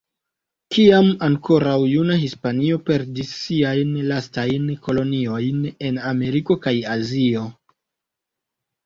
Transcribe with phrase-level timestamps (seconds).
[0.75, 7.45] Kiam ankoraŭ juna Hispanio perdis siajn lastajn koloniojn en Ameriko kaj Azio.